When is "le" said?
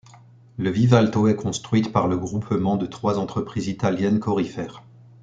0.57-0.71, 2.07-2.17